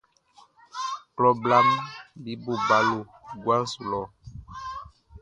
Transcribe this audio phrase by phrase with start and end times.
[1.15, 1.67] Klɔ blaʼm
[2.23, 2.97] be bo balo
[3.43, 4.01] guabo su lɔ.